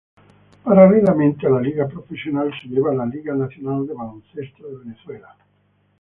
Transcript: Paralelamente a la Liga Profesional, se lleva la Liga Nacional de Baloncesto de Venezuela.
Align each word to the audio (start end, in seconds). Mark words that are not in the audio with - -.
Paralelamente 0.63 1.45
a 1.45 1.51
la 1.51 1.61
Liga 1.61 1.85
Profesional, 1.87 2.49
se 2.59 2.67
lleva 2.67 2.91
la 2.91 3.05
Liga 3.05 3.35
Nacional 3.35 3.85
de 3.85 3.93
Baloncesto 3.93 4.67
de 4.67 4.77
Venezuela. 4.79 5.37